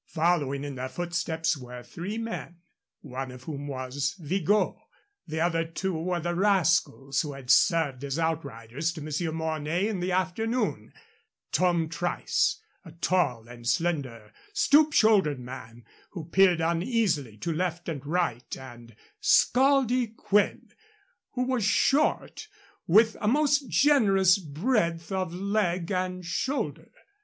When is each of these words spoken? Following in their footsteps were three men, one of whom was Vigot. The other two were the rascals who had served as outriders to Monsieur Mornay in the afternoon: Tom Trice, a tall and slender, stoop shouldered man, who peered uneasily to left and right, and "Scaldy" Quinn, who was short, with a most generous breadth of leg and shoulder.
Following 0.07 0.63
in 0.63 0.73
their 0.73 0.89
footsteps 0.89 1.55
were 1.55 1.83
three 1.83 2.17
men, 2.17 2.55
one 3.01 3.29
of 3.29 3.43
whom 3.43 3.67
was 3.67 4.15
Vigot. 4.17 4.73
The 5.27 5.41
other 5.41 5.63
two 5.63 5.93
were 5.93 6.19
the 6.19 6.33
rascals 6.33 7.21
who 7.21 7.33
had 7.33 7.51
served 7.51 8.03
as 8.03 8.17
outriders 8.17 8.91
to 8.93 9.01
Monsieur 9.03 9.31
Mornay 9.31 9.87
in 9.87 9.99
the 9.99 10.11
afternoon: 10.11 10.91
Tom 11.51 11.87
Trice, 11.87 12.59
a 12.83 12.93
tall 12.93 13.47
and 13.47 13.67
slender, 13.67 14.33
stoop 14.53 14.91
shouldered 14.91 15.39
man, 15.39 15.85
who 16.13 16.25
peered 16.27 16.61
uneasily 16.61 17.37
to 17.37 17.53
left 17.53 17.87
and 17.87 18.03
right, 18.03 18.57
and 18.57 18.95
"Scaldy" 19.21 20.07
Quinn, 20.17 20.69
who 21.33 21.43
was 21.43 21.63
short, 21.63 22.47
with 22.87 23.17
a 23.21 23.27
most 23.27 23.69
generous 23.69 24.39
breadth 24.39 25.11
of 25.11 25.31
leg 25.31 25.91
and 25.91 26.25
shoulder. 26.25 26.89